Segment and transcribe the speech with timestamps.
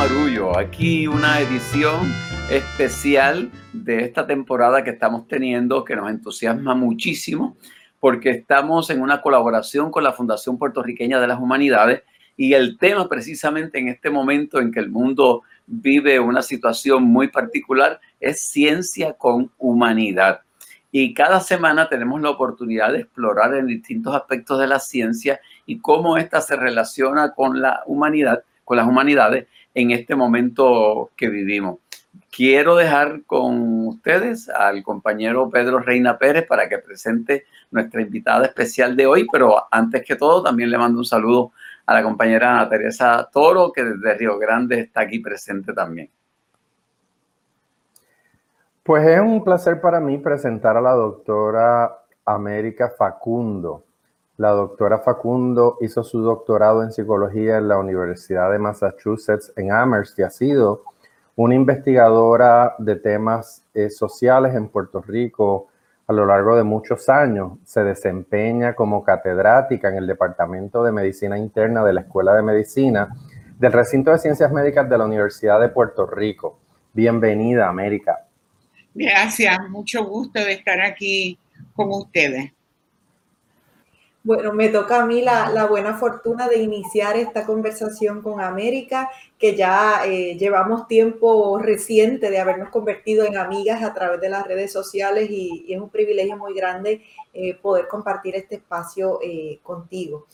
[0.00, 2.10] Marullo, aquí una edición
[2.50, 7.58] especial de esta temporada que estamos teniendo que nos entusiasma muchísimo
[7.98, 12.02] porque estamos en una colaboración con la Fundación Puertorriqueña de las Humanidades
[12.34, 17.28] y el tema precisamente en este momento en que el mundo vive una situación muy
[17.28, 20.40] particular es ciencia con humanidad.
[20.90, 25.78] Y cada semana tenemos la oportunidad de explorar en distintos aspectos de la ciencia y
[25.78, 31.78] cómo ésta se relaciona con la humanidad con las humanidades en este momento que vivimos.
[32.30, 38.96] Quiero dejar con ustedes al compañero Pedro Reina Pérez para que presente nuestra invitada especial
[38.96, 41.52] de hoy, pero antes que todo también le mando un saludo
[41.86, 46.08] a la compañera Ana Teresa Toro, que desde Río Grande está aquí presente también.
[48.82, 53.84] Pues es un placer para mí presentar a la doctora América Facundo.
[54.40, 60.18] La doctora Facundo hizo su doctorado en psicología en la Universidad de Massachusetts en Amherst
[60.18, 60.82] y ha sido
[61.36, 65.68] una investigadora de temas eh, sociales en Puerto Rico
[66.06, 67.58] a lo largo de muchos años.
[67.66, 73.14] Se desempeña como catedrática en el Departamento de Medicina Interna de la Escuela de Medicina
[73.58, 76.60] del Recinto de Ciencias Médicas de la Universidad de Puerto Rico.
[76.94, 78.26] Bienvenida, América.
[78.94, 81.38] Gracias, mucho gusto de estar aquí
[81.74, 82.54] con ustedes.
[84.22, 89.56] Bueno, me toca a mí la, buena fortuna de iniciar esta conversación con América, que
[89.56, 94.72] ya eh, llevamos tiempo reciente de habernos convertido en amigas a través de las redes
[94.72, 100.26] sociales y, es un privilegio muy grande eh, poder compartir este espacio eh, contigo.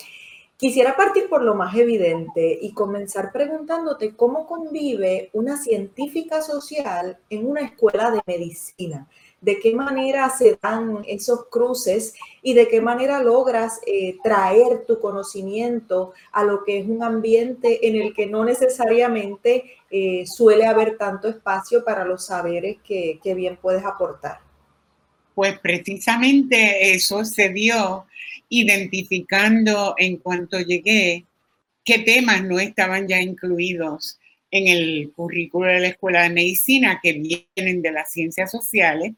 [0.56, 7.46] Quisiera partir por lo más evidente y comenzar preguntándote cómo convive una científica social en
[7.46, 9.06] una escuela de medicina
[9.46, 14.98] de qué manera se dan esos cruces y de qué manera logras eh, traer tu
[14.98, 20.98] conocimiento a lo que es un ambiente en el que no necesariamente eh, suele haber
[20.98, 24.40] tanto espacio para los saberes que, que bien puedes aportar.
[25.32, 28.06] Pues precisamente eso se dio
[28.48, 31.24] identificando en cuanto llegué
[31.84, 34.18] qué temas no estaban ya incluidos
[34.50, 39.12] en el currículo de la Escuela de Medicina que vienen de las ciencias sociales,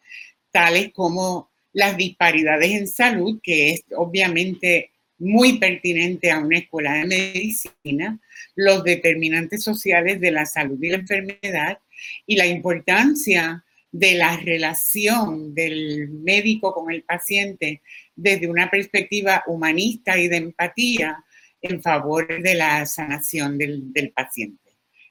[0.50, 7.06] tales como las disparidades en salud, que es obviamente muy pertinente a una escuela de
[7.06, 8.18] medicina,
[8.54, 11.78] los determinantes sociales de la salud y la enfermedad
[12.26, 17.82] y la importancia de la relación del médico con el paciente
[18.14, 21.24] desde una perspectiva humanista y de empatía
[21.60, 24.67] en favor de la sanación del, del paciente.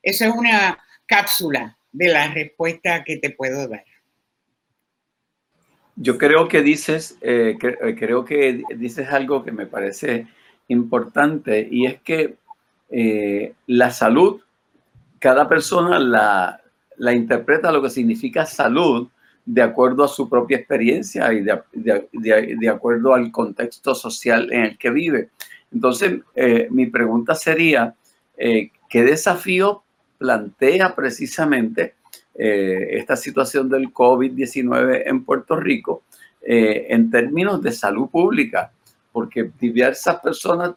[0.07, 3.83] Eso es una cápsula de la respuesta que te puedo dar.
[5.97, 10.25] Yo creo que dices, eh, eh, creo que dices algo que me parece
[10.69, 12.37] importante y es que
[12.89, 14.39] eh, la salud,
[15.19, 16.61] cada persona la,
[16.95, 19.09] la, interpreta lo que significa salud
[19.45, 24.61] de acuerdo a su propia experiencia y de, de, de acuerdo al contexto social en
[24.61, 25.31] el que vive.
[25.69, 26.21] Entonces,
[26.69, 27.93] mi pregunta sería,
[28.37, 29.83] ¿qué desafío
[30.17, 31.95] plantea precisamente
[32.33, 36.03] eh, esta situación del COVID-19 en Puerto Rico
[36.41, 38.71] eh, en términos de salud pública,
[39.11, 40.75] porque diversas personas,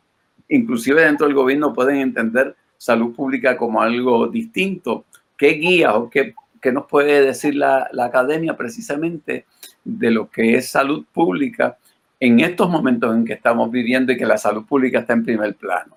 [0.49, 5.05] inclusive dentro del gobierno, pueden entender salud pública como algo distinto.
[5.37, 6.35] ¿Qué guía o qué,
[6.73, 9.45] nos puede decir la, academia precisamente
[9.85, 11.77] de lo que es salud pública
[12.19, 15.55] en estos momentos en que estamos viviendo y que la salud pública está en primer
[15.55, 15.97] plano?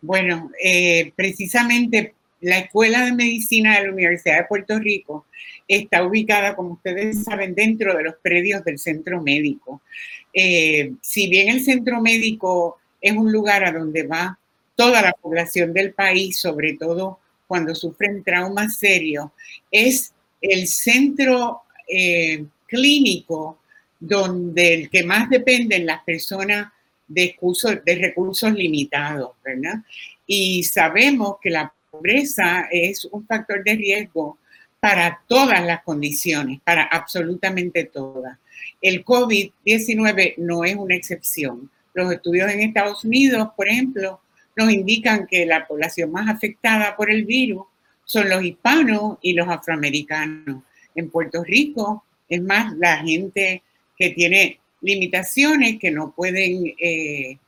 [0.00, 5.26] Bueno, eh, precisamente la Escuela de Medicina de la Universidad de Puerto Rico
[5.68, 9.80] está ubicada, como ustedes saben, dentro de los predios del centro médico.
[10.34, 14.38] Eh, si bien el centro médico es un lugar a donde va
[14.74, 19.26] toda la población del país, sobre todo cuando sufren traumas serios,
[19.70, 23.60] es el centro eh, clínico
[24.00, 26.72] donde el que más dependen las personas
[27.06, 27.36] de,
[27.84, 29.76] de recursos limitados, ¿verdad?
[30.26, 34.38] Y sabemos que la pobreza es un factor de riesgo
[34.80, 38.38] para todas las condiciones, para absolutamente todas.
[38.80, 41.70] El COVID-19 no es una excepción.
[41.92, 44.20] Los estudios en Estados Unidos, por ejemplo,
[44.56, 47.64] nos indican que la población más afectada por el virus
[48.04, 50.62] son los hispanos y los afroamericanos.
[50.94, 53.62] En Puerto Rico es más la gente
[53.96, 57.38] que tiene limitaciones, que no pueden eh,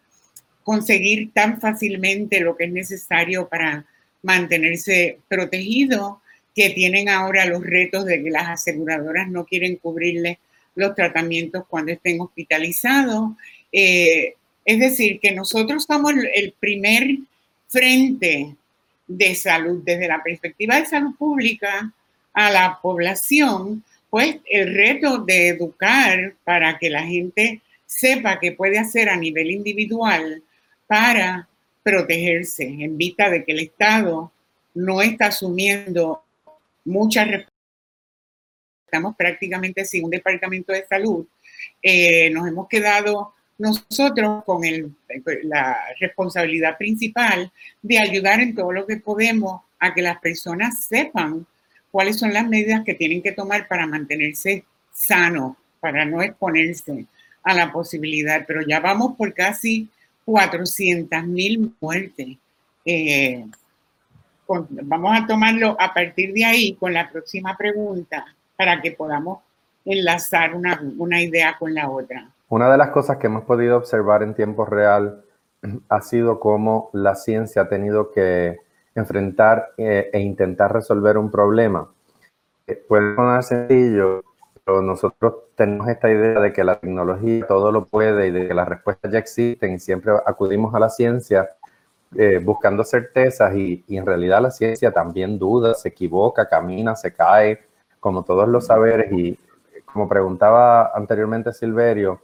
[0.63, 3.87] conseguir tan fácilmente lo que es necesario para
[4.25, 6.21] mantenerse protegido,
[6.55, 10.39] que tienen ahora los retos de que las aseguradoras no quieren cubrirles
[10.75, 13.33] los tratamientos cuando estén hospitalizados.
[13.71, 14.35] Eh,
[14.65, 17.19] es decir, que nosotros somos el primer
[17.69, 18.55] frente
[19.07, 21.93] de salud, desde la perspectiva de salud pública
[22.33, 28.79] a la población, pues el reto de educar para que la gente sepa qué puede
[28.79, 30.43] hacer a nivel individual
[30.87, 31.49] para
[31.85, 34.33] protegerse en vista de que el Estado
[34.75, 36.25] no está asumiendo
[36.85, 37.29] muchas
[38.95, 41.27] estamos prácticamente sin un departamento de salud,
[41.83, 44.63] eh, nos hemos quedado nosotros con
[45.43, 47.51] la responsabilidad principal
[47.83, 51.45] de ayudar en todo lo que podemos a que las personas sepan
[51.91, 57.07] cuáles son las medidas que tienen que tomar para mantenerse sanos, para no exponerse
[57.43, 58.45] a la posibilidad.
[58.47, 59.89] Pero ya vamos por casi
[60.25, 62.37] 400 mil muertes.
[62.85, 63.45] Eh,
[64.47, 68.25] vamos a tomarlo a partir de ahí con la próxima pregunta
[68.57, 69.39] para que podamos
[69.85, 72.31] enlazar una, una idea con la otra.
[72.49, 75.25] Una de las cosas que hemos podido observar en tiempo real
[75.89, 78.59] ha sido cómo la ciencia ha tenido que
[78.95, 81.91] enfrentar eh, e intentar resolver un problema.
[82.67, 84.23] Eh, puede sonar sencillo,
[84.65, 88.55] pero nosotros tenemos esta idea de que la tecnología todo lo puede y de que
[88.55, 91.51] las respuestas ya existen y siempre acudimos a la ciencia
[92.17, 97.13] eh, buscando certezas y, y, en realidad la ciencia también duda, se equivoca, camina, se
[97.13, 97.65] cae,
[97.99, 99.37] como todos los saberes y
[99.85, 102.21] como preguntaba anteriormente Silverio,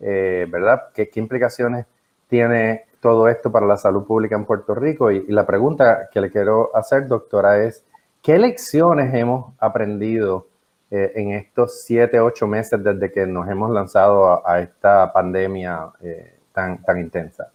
[0.00, 0.88] eh, ¿verdad?
[0.94, 1.86] ¿Qué, ¿Qué, implicaciones
[2.28, 5.10] tiene todo esto para la salud pública en Puerto Rico?
[5.10, 7.84] Y, la pregunta que le quiero hacer, doctora, es,
[8.22, 10.46] ¿qué lecciones hemos aprendido
[10.90, 16.32] eh, en estos siete, ocho meses desde que nos hemos lanzado a, esta pandemia eh,
[16.52, 17.50] tan, tan intensa?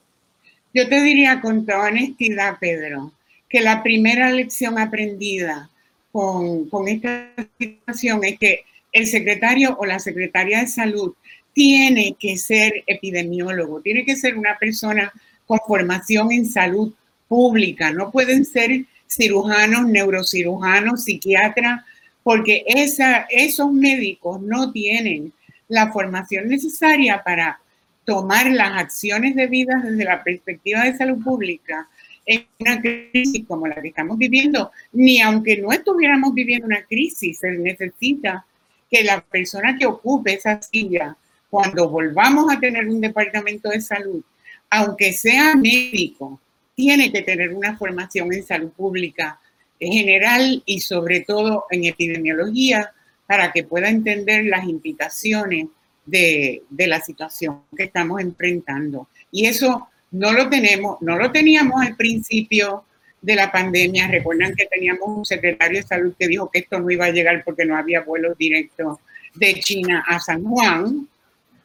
[0.74, 3.12] Yo te diría con toda honestidad, Pedro,
[3.48, 5.70] que la primera lección aprendida
[6.12, 11.14] con, con esta situación es que el secretario o la secretaria de salud
[11.54, 15.12] tiene que ser epidemiólogo, tiene que ser una persona
[15.46, 16.94] con formación en salud
[17.28, 21.84] pública, no pueden ser cirujanos, neurocirujanos, psiquiatras,
[22.24, 25.34] porque esos médicos no tienen
[25.68, 27.60] la formación necesaria para
[28.06, 31.88] tomar las acciones debidas desde la perspectiva de salud pública
[32.26, 37.40] en una crisis como la que estamos viviendo, ni aunque no estuviéramos viviendo una crisis,
[37.40, 38.46] se necesita
[38.90, 41.16] que la persona que ocupe esa silla
[41.50, 44.24] cuando volvamos a tener un departamento de salud,
[44.70, 46.40] aunque sea médico,
[46.76, 49.40] tiene que tener una formación en salud pública
[49.88, 52.92] general y sobre todo en epidemiología
[53.26, 55.68] para que pueda entender las implicaciones
[56.06, 59.08] de, de la situación que estamos enfrentando.
[59.32, 62.84] Y eso no lo tenemos, no lo teníamos al principio
[63.22, 64.08] de la pandemia.
[64.08, 67.44] Recuerdan que teníamos un secretario de salud que dijo que esto no iba a llegar
[67.44, 68.98] porque no había vuelos directos
[69.36, 71.08] de China a San Juan.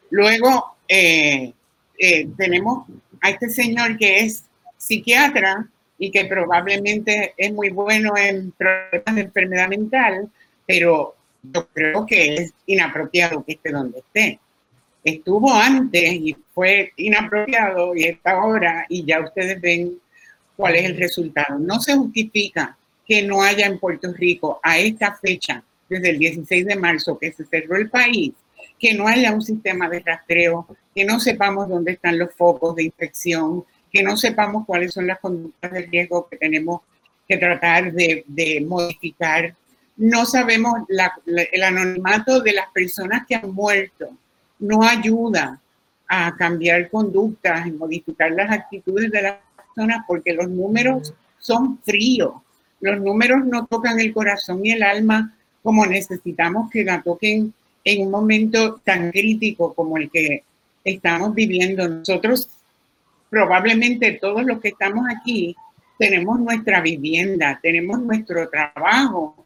[0.09, 1.53] Luego eh,
[1.97, 2.87] eh, tenemos
[3.21, 4.43] a este señor que es
[4.77, 5.67] psiquiatra
[5.97, 10.29] y que probablemente es muy bueno en problemas de enfermedad mental,
[10.65, 14.39] pero yo creo que es inapropiado que esté donde esté.
[15.03, 19.99] Estuvo antes y fue inapropiado y está ahora y ya ustedes ven
[20.55, 21.57] cuál es el resultado.
[21.57, 22.77] No se justifica
[23.07, 27.31] que no haya en Puerto Rico a esta fecha, desde el 16 de marzo que
[27.31, 28.33] se cerró el país,
[28.77, 32.83] que no haya un sistema de rastreo, que no sepamos dónde están los focos de
[32.83, 36.81] infección, que no sepamos cuáles son las conductas de riesgo que tenemos
[37.27, 39.53] que tratar de, modificar.
[39.95, 40.73] No sabemos
[41.51, 44.09] el anonimato de las personas que han muerto.
[44.59, 45.59] No ayuda
[46.07, 52.33] a cambiar conductas y modificar las actitudes de las personas porque los números son fríos.
[52.79, 57.53] Los números no tocan el corazón y el alma como necesitamos que la toquen
[57.83, 60.43] en un momento tan crítico como el que
[60.83, 61.87] estamos viviendo.
[61.87, 62.47] Nosotros,
[63.29, 65.55] probablemente todos los que estamos aquí,
[65.97, 69.45] tenemos nuestra vivienda, tenemos nuestro trabajo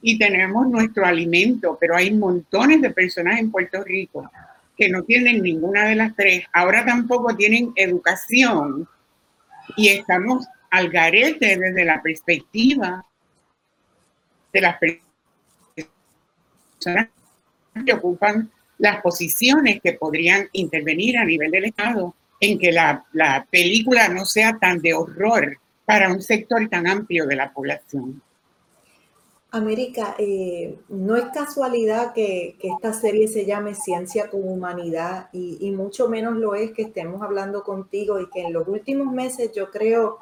[0.00, 4.30] y tenemos nuestro alimento, pero hay montones de personas en Puerto Rico
[4.76, 6.44] que no tienen ninguna de las tres.
[6.52, 8.88] Ahora tampoco tienen educación
[9.76, 13.04] y estamos al garete desde la perspectiva
[14.52, 14.76] de las
[16.78, 17.08] personas
[17.86, 23.46] que ocupan las posiciones que podrían intervenir a nivel del Estado en que la, la
[23.48, 28.20] película no sea tan de horror para un sector tan amplio de la población.
[29.52, 35.58] América, eh, no es casualidad que, que, esta serie se llame Ciencia con Humanidad y,
[35.60, 39.52] y, mucho menos lo es que estemos hablando contigo y que en los últimos meses
[39.54, 40.18] yo creo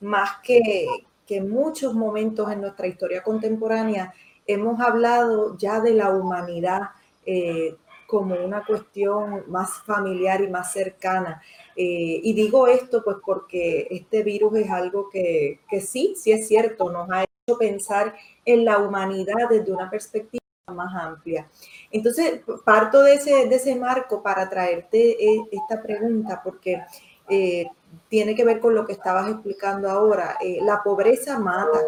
[0.00, 0.86] más que,
[1.26, 4.14] que muchos momentos en nuestra historia contemporánea
[4.46, 6.80] hemos hablado ya de la humanidad,
[7.26, 7.76] eh,
[8.08, 11.42] como una cuestión más familiar y más cercana.
[11.76, 16.48] Eh, y digo esto pues porque este virus es algo que, que sí, sí es
[16.48, 18.14] cierto, nos ha hecho pensar
[18.46, 20.42] en la humanidad desde una perspectiva
[20.74, 21.48] más amplia.
[21.90, 26.82] Entonces, parto de ese, de ese marco para traerte eh, esta pregunta, porque
[27.28, 27.66] eh,
[28.08, 30.38] tiene que ver con lo que estabas explicando ahora.
[30.62, 31.78] la pobreza mata.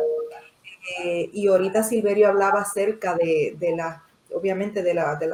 [1.33, 4.03] y ahorita Silverio hablaba acerca de, de la,
[4.35, 5.29] obviamente, de, la, de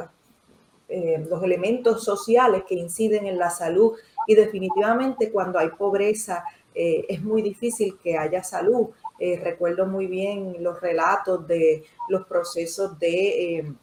[0.89, 3.93] la, los elementos sociales que inciden en la salud
[4.27, 6.43] y definitivamente cuando hay pobreza
[6.79, 8.89] eh, es muy difícil que haya salud.
[9.19, 13.73] Eh, recuerdo muy bien los relatos de los procesos de, eh,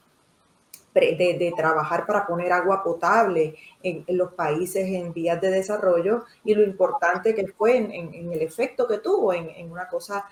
[0.94, 6.62] de, trabajar para poner agua potable en, los países en vías de desarrollo y lo
[6.62, 10.24] importante que fue en, el efecto que tuvo en, una cosa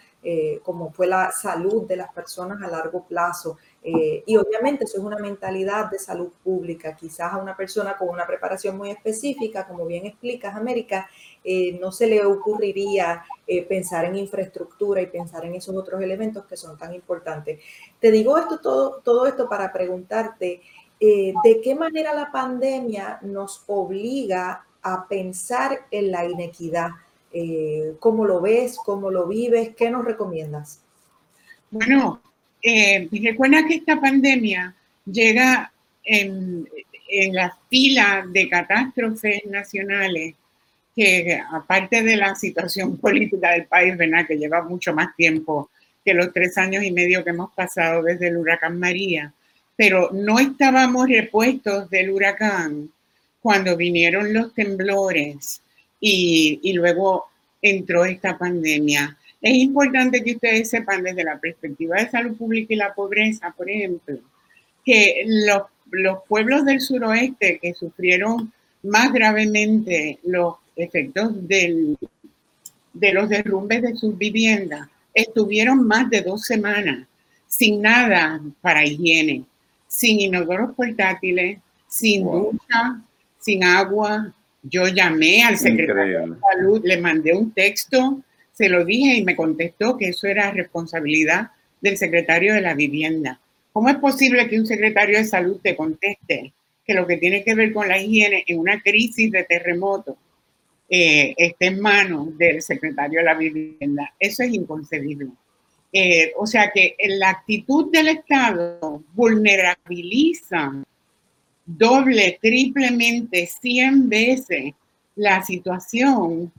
[0.62, 3.58] como fue la salud de las personas a largo plazo.
[3.84, 6.94] Eh, y obviamente eso es una mentalidad de salud pública.
[6.94, 11.08] Quizás a una persona con una preparación muy específica, como bien explicas, América,
[11.42, 16.44] eh, no se le ocurriría eh, pensar en infraestructura y pensar en esos otros elementos
[16.44, 17.60] que son tan importantes.
[17.98, 20.62] Te digo esto, todo, todo esto para preguntarte,
[21.00, 26.90] ¿de qué manera la pandemia nos obliga a pensar en la inequidad?
[27.98, 28.76] ¿Cómo lo ves?
[28.76, 29.74] ¿Cómo lo vives?
[29.74, 30.80] ¿Qué nos recomiendas?
[31.72, 32.20] Bueno,
[32.62, 35.72] eh, recuerda que esta pandemia llega
[36.04, 36.68] en,
[37.32, 40.34] la fila de catástrofes nacionales
[40.96, 44.26] que aparte de la situación política del país, ¿verdad?
[44.26, 45.70] que lleva mucho más tiempo
[46.04, 49.32] que los tres años y medio que hemos pasado desde el huracán María,
[49.76, 52.90] pero no estábamos repuestos del huracán
[53.40, 55.60] cuando vinieron los temblores
[56.00, 57.26] y, y luego
[57.60, 59.16] entró esta pandemia.
[59.42, 63.68] Es importante que ustedes sepan desde la perspectiva de salud pública y la pobreza, por
[63.68, 64.18] ejemplo,
[64.84, 65.62] que los,
[66.28, 68.52] pueblos del suroeste que sufrieron
[68.84, 71.98] más gravemente los efectos del,
[72.92, 77.06] de los derrumbes de sus viviendas estuvieron más de dos semanas
[77.46, 79.44] sin nada para higiene,
[79.86, 83.02] sin inodoros portátiles, sin ducha,
[83.38, 84.32] sin agua.
[84.62, 88.22] Yo llamé al secretario de salud, le mandé un texto
[88.62, 91.50] se lo dije y me contestó que eso era responsabilidad
[91.80, 93.40] del secretario de la vivienda.
[93.72, 96.52] ¿Cómo es posible que un secretario de salud te conteste
[96.86, 100.16] que lo que tiene que ver con la higiene en una crisis de terremoto
[100.88, 104.14] eh, esté en manos del secretario de la vivienda?
[104.16, 105.30] Eso es inconcebible.
[105.92, 110.72] Eh, o sea que la actitud del Estado vulnerabiliza
[111.66, 114.72] doble, triplemente, cien veces
[115.16, 116.52] la situación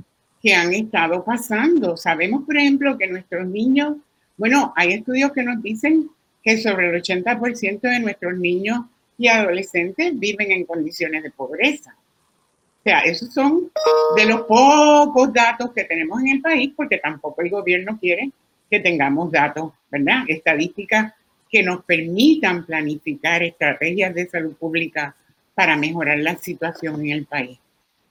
[0.43, 1.95] que han estado pasando.
[1.95, 3.95] Sabemos, por ejemplo, que nuestros niños,
[4.35, 6.09] bueno, hay estudios que nos dicen
[6.43, 8.81] que sobre el 80% de nuestros niños
[9.17, 11.95] y adolescentes viven en condiciones de pobreza.
[11.95, 13.71] O sea, esos son
[14.17, 18.29] de los pocos datos que tenemos en el país, porque tampoco el gobierno quiere
[18.69, 20.25] que tengamos datos, ¿verdad?
[20.27, 21.13] Estadísticas
[21.50, 25.15] que nos permitan planificar estrategias de salud pública
[25.55, 27.57] para mejorar la situación en el país.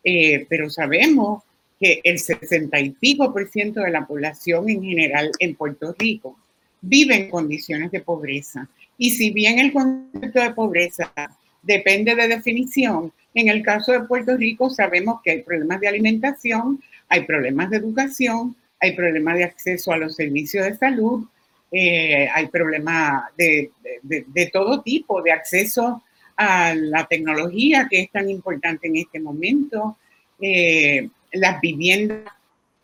[0.03, 1.43] Eh, pero sabemos
[1.83, 6.39] que el 60 y pico por ciento de la población en general en Puerto Rico
[6.81, 8.69] vive en condiciones de pobreza.
[8.97, 11.13] Y si bien el concepto de pobreza
[11.61, 16.81] depende de definición, en el caso de Puerto Rico sabemos que hay problemas de alimentación,
[17.09, 21.27] hay problemas de educación, hay problemas de acceso a los servicios de salud,
[21.73, 23.73] eh, hay problemas de,
[24.03, 26.05] de, todo tipo, de acceso
[26.37, 29.97] a la tecnología que es tan importante en este momento.
[30.41, 32.33] Eh, las viviendas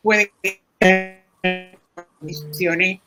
[0.02, 0.28] pueden
[0.78, 1.78] tener
[2.18, 3.00] condiciones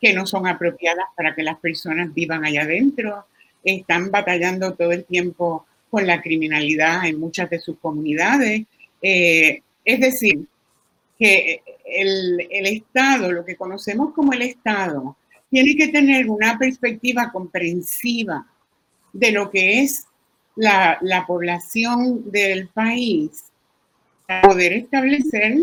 [0.00, 3.26] que no son apropiadas para que las personas vivan allá adentro.
[3.64, 8.62] Están batallando todo el tiempo con la criminalidad en muchas de sus comunidades.
[9.02, 10.46] Eh, es decir,
[11.18, 15.16] que el, el, Estado, lo que conocemos como el Estado,
[15.50, 18.46] tiene que tener una perspectiva comprensiva
[19.12, 20.06] de lo que es
[20.56, 23.44] la, la población del país
[24.42, 25.56] poder establecer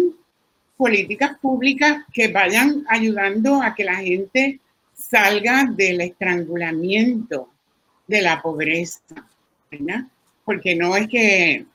[0.78, 4.60] políticas públicas que vayan ayudando a que la gente
[4.94, 7.50] salga del estrangulamiento
[8.08, 9.02] de la pobreza,
[9.72, 10.06] ¿verdad?
[10.46, 11.66] Porque no es que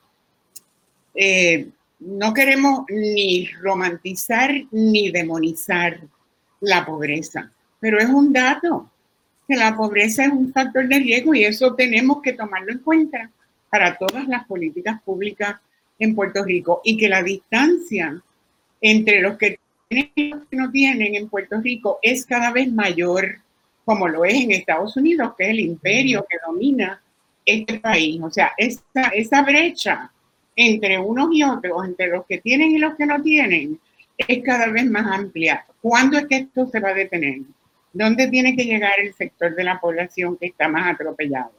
[1.15, 1.69] eh,
[2.01, 6.01] no queremos ni romantizar ni demonizar
[6.61, 8.91] la pobreza, pero es un dato
[9.47, 13.31] que la pobreza es un factor de riesgo y eso tenemos que tomarlo en cuenta
[13.71, 15.61] para todas las políticas públicas
[15.99, 18.23] en Puerto Rico y que la distancia
[18.81, 22.71] entre los que tienen y los que no tienen en Puerto Rico es cada vez
[22.73, 23.39] mayor,
[23.85, 27.03] como lo es en Estados Unidos, que es el imperio que domina
[27.45, 28.21] este país.
[28.23, 30.13] O sea, esa, esa brecha
[30.55, 33.79] entre unos y otros, entre los que tienen y los que no tienen,
[34.17, 35.65] es cada vez más amplia.
[35.81, 37.43] ¿Cuándo es que esto se va a detener?
[37.93, 41.53] ¿Dónde tiene que llegar el sector de la población que está más atropellado?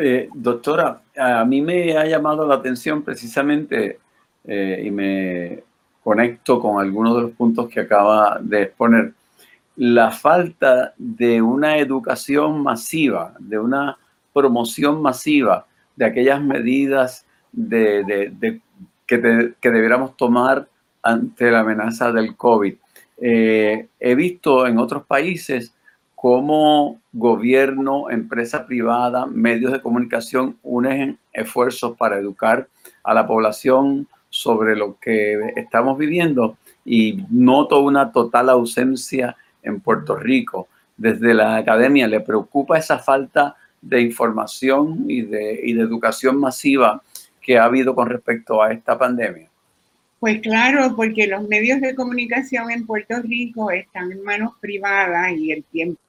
[0.00, 3.98] Eh, doctora, a mí me ha llamado la atención precisamente
[4.44, 5.64] eh, y me
[6.04, 9.12] conecto con algunos de los puntos que acaba de exponer,
[9.74, 13.98] la falta de una educación masiva, de una
[14.32, 17.26] promoción masiva de aquellas medidas
[17.56, 18.04] que,
[19.60, 20.68] debiéramos tomar
[21.02, 22.74] ante la amenaza del COVID.
[23.20, 25.74] Eh, he visto en otros países
[26.20, 32.66] cómo gobierno, empresa privada, medios de comunicación unen esfuerzos para educar
[33.04, 40.16] a la población sobre lo que estamos viviendo y noto una total ausencia en Puerto
[40.16, 40.66] Rico.
[40.96, 47.00] Desde la academia le preocupa esa falta de información y de, y de educación masiva
[47.40, 49.48] que ha habido con respecto a esta pandemia?
[50.18, 55.52] Pues claro, porque los medios de comunicación en Puerto Rico están en manos privadas y
[55.52, 56.00] el tiempo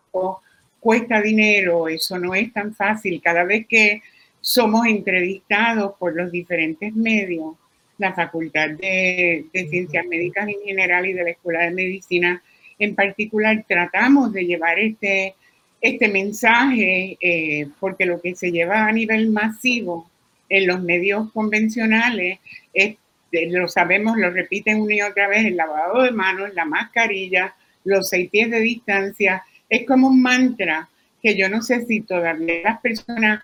[0.80, 3.22] cuesta dinero, eso no es tan fácil.
[3.22, 4.02] Cada vez que
[4.42, 7.56] somos entrevistados por los diferentes medios,
[7.98, 12.42] la Facultad de, Ciencias Médicas en general y de la Escuela de Medicina
[12.80, 15.36] en particular, tratamos de llevar este,
[15.82, 20.10] este mensaje, eh, porque lo que se lleva a nivel masivo
[20.48, 22.40] en los medios convencionales
[22.74, 22.96] es,
[23.34, 27.54] eh, lo sabemos, lo repiten una y otra vez, el lavado de manos, la mascarilla,
[27.84, 30.90] los seis pies de distancia, es como un mantra
[31.22, 33.44] que yo no sé si todavía las personas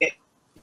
[0.00, 0.12] eh,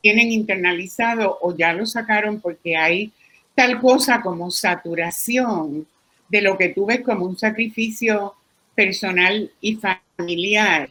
[0.01, 3.12] tienen internalizado o ya lo sacaron porque hay
[3.54, 5.86] tal cosa como saturación
[6.30, 8.34] de lo que tú ves como un sacrificio
[8.76, 10.89] personal y familiar,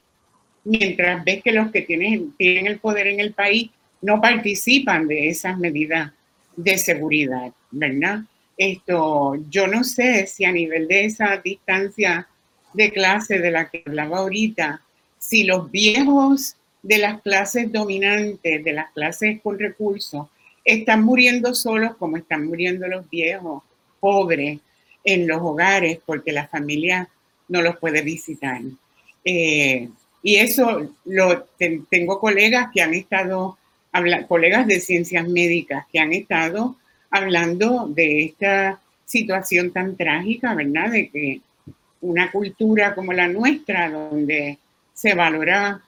[0.64, 3.70] mientras ves que los que tienen, tienen el poder en el país
[4.02, 6.12] no participan de esas medidas
[6.56, 8.20] de seguridad, ¿verdad?
[8.56, 12.28] Esto, yo no sé si a nivel de esa distancia
[12.72, 14.83] de clase de la que hablaba ahorita,
[15.18, 20.28] si los viejos de las clases dominantes, de las clases con recursos,
[20.64, 23.62] están muriendo solos como están muriendo los viejos
[24.00, 24.61] pobres
[25.04, 27.09] en los hogares porque la familia
[27.48, 28.61] no los puede visitar.
[29.24, 29.88] Eh,
[30.22, 31.46] y eso lo
[31.90, 33.57] tengo colegas que han estado,
[34.28, 36.76] colegas de ciencias médicas que han estado
[37.11, 40.90] hablando de esta situación tan trágica, ¿verdad?
[40.90, 41.40] De que
[42.00, 44.58] una cultura como la nuestra, donde
[44.92, 45.82] se valora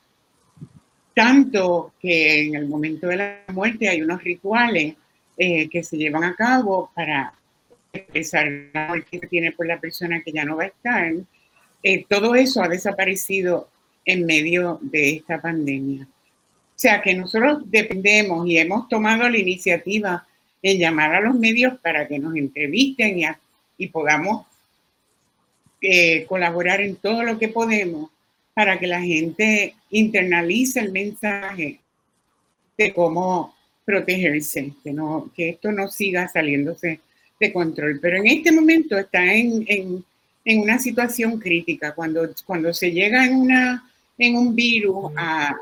[1.14, 4.94] tanto que en el momento de la muerte hay unos rituales
[5.36, 7.34] eh, que se llevan a cabo para
[7.92, 11.12] expresar la muerte que tiene por la persona que ya no va a estar,
[11.82, 13.68] eh, todo eso ha desaparecido
[14.04, 16.04] en medio de esta pandemia.
[16.04, 20.26] O sea que nosotros dependemos y hemos tomado la iniciativa
[20.62, 23.24] en llamar a los medios para que nos entrevisten y,
[23.78, 24.46] y podamos
[25.80, 28.10] eh, colaborar en todo lo que podemos
[28.54, 31.80] para que la gente internalice el mensaje
[32.76, 37.00] de cómo protegerse, que, no, que esto no siga saliéndose
[37.38, 37.98] de control.
[38.00, 40.04] Pero en este momento está en, en
[40.44, 45.54] en una situación crítica, cuando, cuando se llega en, una, en un virus a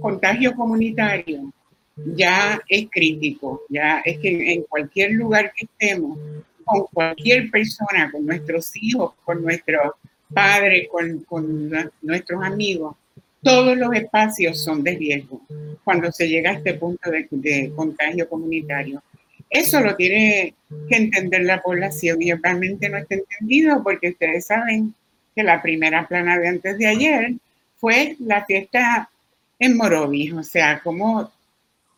[0.00, 1.52] contagio comunitario,
[1.96, 6.18] ya es crítico, ya es que en cualquier lugar que estemos,
[6.64, 9.92] con cualquier persona, con nuestros hijos, con nuestros
[10.32, 11.70] padres, con, con
[12.02, 12.96] nuestros amigos,
[13.42, 15.40] todos los espacios son de riesgo
[15.84, 19.02] cuando se llega a este punto de, de contagio comunitario.
[19.50, 20.54] Eso lo tiene
[20.88, 24.94] que entender la población y realmente no está entendido porque ustedes saben
[25.34, 27.34] que la primera plana de antes de ayer
[27.76, 29.10] fue la fiesta
[29.58, 31.30] en Morovis, o sea, como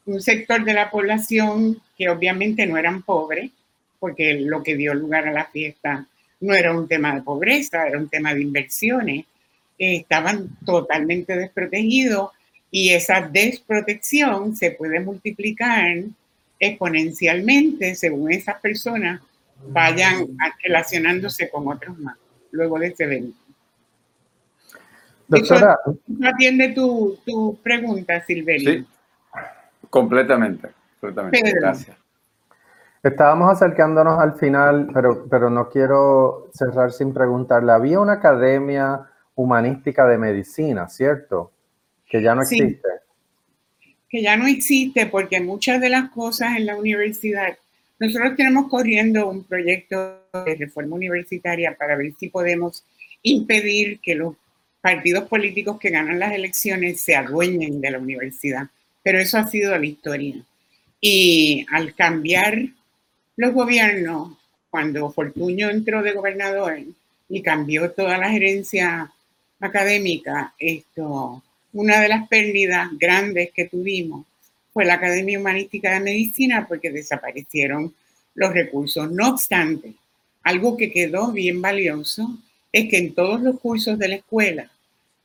[0.07, 3.51] un sector de la población que obviamente no eran pobres,
[3.99, 6.07] porque lo que dio lugar a la fiesta
[6.41, 9.25] no era un tema de pobreza, era un tema de inversiones,
[9.79, 12.31] estaban totalmente desprotegidos
[12.71, 16.05] y esa desprotección se puede multiplicar
[16.59, 19.21] exponencialmente según esas personas
[19.69, 20.27] vayan
[20.63, 22.17] relacionándose con otros más
[22.51, 23.37] luego de este evento.
[25.29, 25.77] Doctora.
[26.23, 28.73] atiende tu, tu pregunta, Silverio.
[28.73, 28.87] Sí,
[29.91, 30.69] completamente.
[31.01, 31.53] completamente.
[31.53, 31.97] Gracias.
[33.09, 37.73] Estábamos acercándonos al final, pero, pero no quiero cerrar sin preguntarle.
[37.73, 39.03] Había una academia
[39.35, 41.53] humanística de medicina, ¿cierto?
[42.09, 42.81] Que ya no existe
[44.09, 47.57] que ya no existe porque muchas de las cosas en la universidad,
[47.99, 52.85] nosotros tenemos corriendo un proyecto de reforma universitaria para ver si podemos
[53.23, 54.35] impedir que los
[54.81, 58.69] partidos políticos que ganan las elecciones se adueñen de la universidad.
[59.03, 60.37] Pero eso ha sido la historia.
[61.01, 62.59] Y al cambiar
[63.37, 64.33] los gobiernos,
[64.71, 66.79] cuando Fortuño entró de gobernador
[67.29, 69.13] y cambió toda la gerencia
[69.61, 74.27] académica, esto, una de las pérdidas grandes que tuvimos
[74.73, 77.95] fue la Academia Humanística de Medicina porque desaparecieron
[78.35, 79.11] los recursos.
[79.11, 79.95] No obstante,
[80.43, 82.39] algo que quedó bien valioso
[82.73, 84.71] es que en todos los cursos de la escuela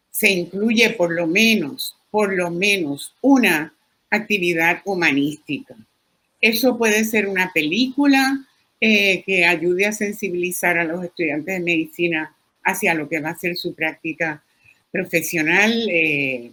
[0.10, 3.74] se incluye por lo menos, por lo menos una
[4.10, 5.76] actividad humanística.
[6.41, 8.43] Eso puede ser una película
[8.84, 13.38] eh, que ayude a sensibilizar a los estudiantes de medicina hacia lo que va a
[13.38, 14.43] ser su práctica
[14.91, 16.51] profesional, eh,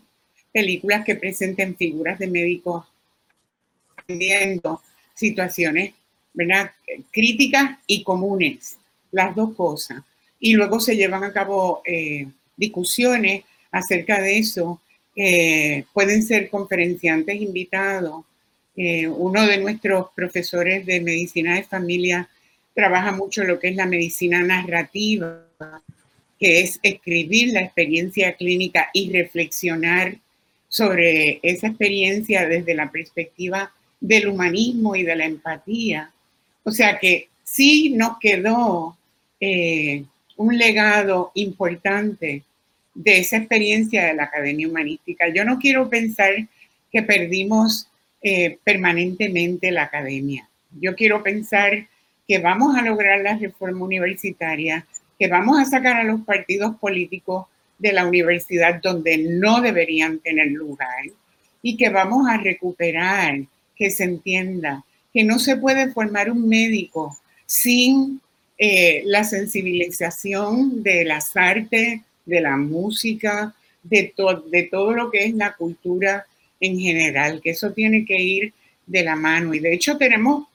[0.52, 2.84] películas que presenten figuras de médicos
[4.06, 4.82] viendo
[5.14, 5.94] situaciones
[7.10, 8.76] críticas y comunes,
[9.10, 10.02] las dos cosas.
[10.38, 14.82] Y luego se llevan a cabo eh, discusiones acerca de eso.
[15.94, 18.24] Pueden ser conferenciantes invitados.
[19.08, 22.28] Uno de nuestros profesores de medicina de familia
[22.74, 25.44] trabaja mucho lo que es la medicina narrativa,
[26.38, 30.16] que es escribir la experiencia clínica y reflexionar
[30.68, 36.12] sobre esa experiencia desde la perspectiva del humanismo y de la empatía.
[36.62, 38.96] O sea que sí nos quedó
[39.40, 40.04] eh,
[40.36, 42.44] un legado importante
[42.94, 45.28] de esa experiencia de la Academia Humanística.
[45.28, 46.34] Yo no quiero pensar
[46.92, 47.88] que perdimos
[48.22, 50.48] eh, permanentemente la academia.
[50.80, 51.88] Yo quiero pensar
[52.26, 54.86] que vamos a lograr la reforma universitaria,
[55.18, 57.46] que vamos a sacar a los partidos políticos
[57.78, 61.04] de la universidad donde no deberían tener lugar
[61.62, 63.40] y que vamos a recuperar,
[63.76, 68.20] que se entienda que no se puede formar un médico sin
[68.58, 74.12] eh, la sensibilización de las artes, de la música, de,
[74.50, 76.26] de todo lo que es la cultura
[76.60, 78.52] en general, que eso tiene que ir
[78.86, 79.54] de la mano.
[79.54, 80.46] Y de hecho tenemos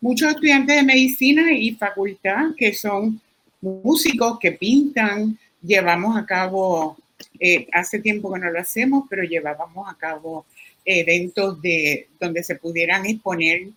[0.00, 3.20] muchos estudiantes de medicina y facultad que son
[3.60, 6.96] músicos que pintan, llevamos a cabo,
[7.40, 10.46] eh, hace tiempo que no lo hacemos, pero llevábamos a cabo
[10.84, 13.68] eventos de, donde se pudieran exponer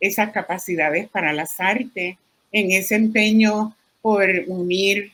[0.00, 2.16] esas capacidades para las artes,
[2.50, 5.12] en ese empeño por unir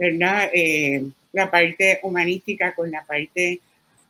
[0.00, 0.48] ¿verdad?
[0.54, 3.60] Eh, la parte humanística con la parte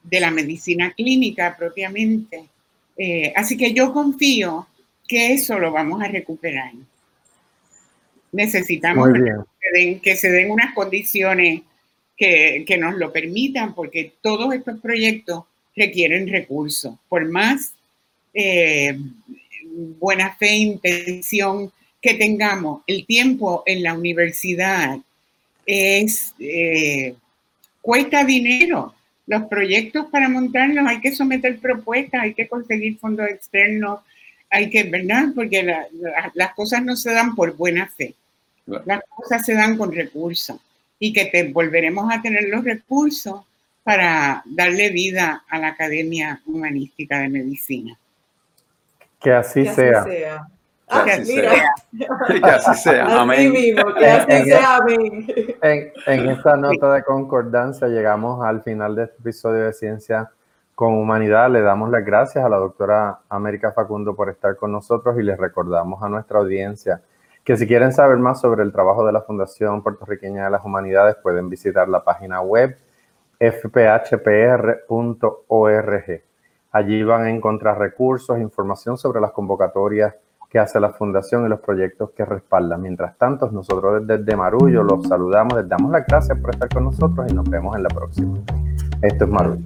[0.03, 2.49] de la medicina clínica propiamente.
[2.97, 4.67] Eh, así que yo confío
[5.07, 6.73] que eso lo vamos a recuperar.
[8.33, 9.09] Necesitamos
[10.03, 11.63] que se, den, unas condiciones
[12.17, 16.95] que, que, nos lo permitan, porque todos estos proyectos requieren recursos.
[17.09, 17.75] Por más
[18.35, 18.97] eh,
[19.99, 24.99] buena fe, intención que tengamos, el tiempo en la universidad
[25.67, 27.15] es eh,
[27.81, 28.95] cuesta dinero.
[29.31, 34.01] Los proyectos para montarlos hay que someter propuestas, hay que conseguir fondos externos,
[34.51, 35.27] hay que, ¿verdad?
[35.37, 35.63] Porque
[36.35, 38.17] las cosas no se dan por buena fe.
[38.67, 40.59] Las cosas se dan con recursos
[40.99, 43.43] y que te volveremos a tener los recursos
[43.85, 47.97] para darle vida a la Academia Humanística de Medicina.
[49.21, 50.49] Que así sea.
[51.05, 51.75] Que así sea.
[52.29, 53.21] Que así sea.
[53.21, 53.53] Amén.
[53.53, 54.77] que así sea.
[54.77, 55.27] Amén.
[55.63, 60.31] En, en esta nota de concordancia llegamos al final de este episodio de Ciencia
[60.75, 61.51] con Humanidad.
[61.51, 65.39] Le damos las gracias a la doctora América Facundo por estar con nosotros y les
[65.39, 67.03] recordamos a nuestra audiencia
[67.45, 71.17] que si quieren saber más sobre el trabajo de la Fundación Puertorriqueña de las Humanidades
[71.23, 72.77] pueden visitar la página web
[73.39, 74.85] fphpr.org.
[76.73, 80.15] Allí van a encontrar recursos, información sobre las convocatorias
[80.51, 82.83] que hace la Fundación y los proyectos que respaldan.
[82.83, 87.31] Mientras tanto, nosotros desde Marullo los saludamos, les damos las gracias por estar con nosotros
[87.31, 88.37] y nos vemos en la próxima.
[89.01, 89.63] Esto es Marullo.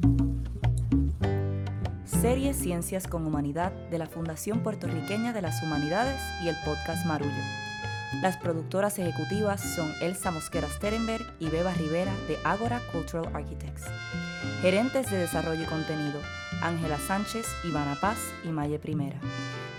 [2.05, 7.33] Serie Ciencias con Humanidad de la Fundación Puertorriqueña de las Humanidades y el podcast Marullo.
[8.23, 13.85] Las productoras ejecutivas son Elsa Mosquera Sterenberg y Beba Rivera de Agora Cultural Architects.
[14.61, 16.21] Gerentes de Desarrollo y Contenido,
[16.63, 19.21] Ángela Sánchez, Ivana Paz y Maye Primera.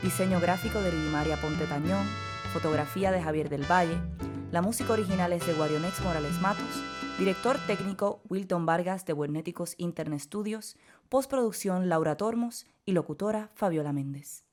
[0.01, 2.05] Diseño gráfico de Lidimaria Ponte Tañón,
[2.53, 3.97] fotografía de Javier del Valle.
[4.51, 6.83] La música original es de Guarionex Morales Matos.
[7.19, 10.77] Director técnico Wilton Vargas de Buenéticos Internet Studios.
[11.09, 14.44] Postproducción Laura Tormos y locutora Fabiola Méndez.